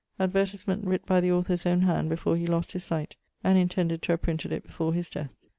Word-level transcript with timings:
Advertisement: 0.19 0.83
'writt 0.83 1.05
by 1.05 1.21
the 1.21 1.31
author's 1.31 1.63
owne 1.63 1.81
hand 1.83 2.09
before 2.09 2.35
he 2.35 2.47
lost 2.47 2.71
his 2.71 2.83
sight 2.83 3.15
and 3.43 3.59
intended 3.59 4.01
to 4.01 4.11
have 4.13 4.23
printed 4.23 4.51
it 4.51 4.63
before 4.63 4.95
his 4.95 5.07
death.' 5.07 5.29